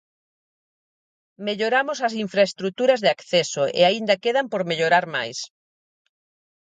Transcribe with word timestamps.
Melloramos 1.45 1.99
as 2.07 2.13
infraestruturas 2.25 2.99
de 3.01 3.09
acceso 3.15 3.63
e 3.79 3.81
aínda 3.89 4.21
quedan 4.23 4.45
por 4.51 4.61
mellorar 4.69 5.05
máis. 5.15 5.39